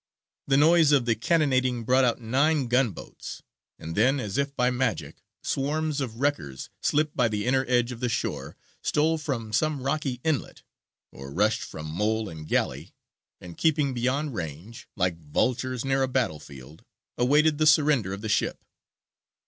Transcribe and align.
The 0.47 0.57
noise 0.57 0.91
of 0.91 1.05
the 1.05 1.13
cannonading 1.13 1.83
brought 1.83 2.03
out 2.03 2.19
nine 2.19 2.65
gun 2.65 2.89
boats; 2.89 3.43
and 3.77 3.95
then, 3.95 4.19
as 4.19 4.39
if 4.39 4.55
by 4.55 4.71
magic, 4.71 5.17
swarms 5.43 6.01
of 6.01 6.19
wreckers 6.19 6.71
slipped 6.81 7.15
by 7.15 7.27
the 7.27 7.45
inner 7.45 7.65
edge 7.67 7.91
of 7.91 7.99
the 7.99 8.09
shore, 8.09 8.57
stole 8.81 9.19
from 9.19 9.53
some 9.53 9.83
rocky 9.83 10.19
inlet, 10.23 10.63
or 11.11 11.31
rushed 11.31 11.61
from 11.61 11.85
mole 11.85 12.29
and 12.29 12.47
galley, 12.47 12.95
and 13.39 13.59
keeping 13.59 13.93
beyond 13.93 14.33
range, 14.33 14.87
like 14.95 15.19
vultures 15.29 15.85
near 15.85 16.01
a 16.01 16.07
battle 16.07 16.39
field, 16.39 16.83
awaited 17.19 17.59
the 17.59 17.67
surrender 17.67 18.11
of 18.11 18.21
the 18.21 18.27
ship. 18.27 18.65